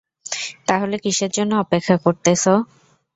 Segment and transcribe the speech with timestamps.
[0.67, 2.53] তাহলে কিসের জন্য অপেক্ষা করতেছো?